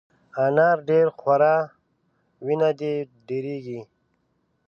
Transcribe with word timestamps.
انار 0.45 0.77
ډېر 0.89 1.05
خوره، 1.19 1.55
وینه 2.45 2.69
دي 2.79 2.93
ډېرېږي! 3.27 3.79